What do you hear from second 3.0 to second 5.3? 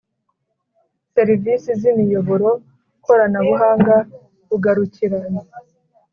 koranabuhanga bugarukira